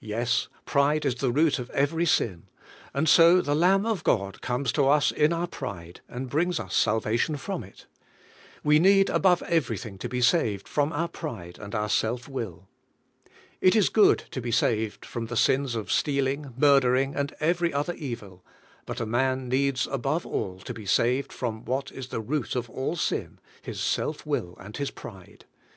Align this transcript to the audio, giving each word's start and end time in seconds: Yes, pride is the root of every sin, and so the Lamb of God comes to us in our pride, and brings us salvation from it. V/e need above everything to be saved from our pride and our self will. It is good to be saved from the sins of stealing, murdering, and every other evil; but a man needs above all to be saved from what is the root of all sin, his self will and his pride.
Yes, 0.00 0.48
pride 0.64 1.04
is 1.04 1.14
the 1.14 1.30
root 1.30 1.60
of 1.60 1.70
every 1.70 2.04
sin, 2.04 2.48
and 2.92 3.08
so 3.08 3.40
the 3.40 3.54
Lamb 3.54 3.86
of 3.86 4.02
God 4.02 4.42
comes 4.42 4.72
to 4.72 4.88
us 4.88 5.12
in 5.12 5.32
our 5.32 5.46
pride, 5.46 6.00
and 6.08 6.28
brings 6.28 6.58
us 6.58 6.74
salvation 6.74 7.36
from 7.36 7.62
it. 7.62 7.86
V/e 8.64 8.80
need 8.80 9.08
above 9.08 9.40
everything 9.44 9.96
to 9.98 10.08
be 10.08 10.20
saved 10.20 10.66
from 10.66 10.92
our 10.92 11.06
pride 11.06 11.60
and 11.60 11.76
our 11.76 11.88
self 11.88 12.26
will. 12.28 12.66
It 13.60 13.76
is 13.76 13.88
good 13.88 14.24
to 14.32 14.40
be 14.40 14.50
saved 14.50 15.06
from 15.06 15.26
the 15.26 15.36
sins 15.36 15.76
of 15.76 15.92
stealing, 15.92 16.54
murdering, 16.56 17.14
and 17.14 17.32
every 17.38 17.72
other 17.72 17.94
evil; 17.94 18.44
but 18.84 18.98
a 19.00 19.06
man 19.06 19.48
needs 19.48 19.86
above 19.86 20.26
all 20.26 20.58
to 20.58 20.74
be 20.74 20.86
saved 20.86 21.32
from 21.32 21.64
what 21.64 21.92
is 21.92 22.08
the 22.08 22.20
root 22.20 22.56
of 22.56 22.68
all 22.68 22.96
sin, 22.96 23.38
his 23.62 23.78
self 23.80 24.26
will 24.26 24.56
and 24.58 24.78
his 24.78 24.90
pride. 24.90 25.44